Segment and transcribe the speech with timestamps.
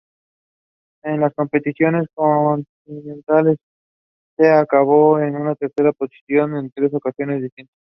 [1.03, 3.57] En las competiciones continentales
[4.39, 7.75] ha acabado en tercera posiciones en tres ocasiones distintas.